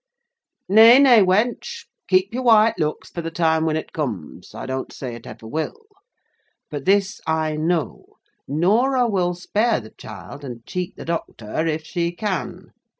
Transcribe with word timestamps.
Nay, 0.67 0.97
nay, 0.97 1.19
wench! 1.21 1.85
keep 2.09 2.33
your 2.33 2.41
white 2.41 2.79
looks 2.79 3.11
for 3.11 3.21
the 3.21 3.29
time 3.29 3.65
when 3.67 3.75
it 3.77 3.93
comes—I 3.93 4.65
don't 4.65 4.91
say 4.91 5.13
it 5.13 5.27
ever 5.27 5.45
will. 5.45 5.85
But 6.71 6.85
this 6.85 7.21
I 7.27 7.55
know, 7.55 8.15
Norah 8.47 9.07
will 9.07 9.35
spare 9.35 9.79
the 9.79 9.91
child 9.91 10.43
and 10.43 10.65
cheat 10.65 10.95
the 10.95 11.05
doctor 11.05 11.67
if 11.67 11.85
she 11.85 12.13
can. 12.13 12.71